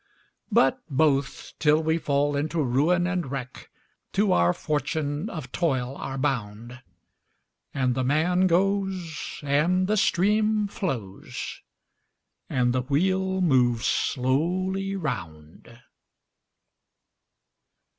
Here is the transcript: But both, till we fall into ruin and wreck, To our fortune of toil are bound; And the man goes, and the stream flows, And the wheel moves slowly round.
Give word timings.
But 0.51 0.81
both, 0.89 1.53
till 1.59 1.83
we 1.83 1.99
fall 1.99 2.35
into 2.35 2.59
ruin 2.63 3.05
and 3.05 3.29
wreck, 3.29 3.69
To 4.13 4.31
our 4.31 4.51
fortune 4.51 5.29
of 5.29 5.51
toil 5.51 5.95
are 5.95 6.17
bound; 6.17 6.81
And 7.71 7.93
the 7.93 8.03
man 8.03 8.47
goes, 8.47 9.39
and 9.43 9.85
the 9.85 9.97
stream 9.97 10.67
flows, 10.67 11.61
And 12.49 12.73
the 12.73 12.81
wheel 12.81 13.41
moves 13.41 13.85
slowly 13.85 14.95
round. 14.95 15.79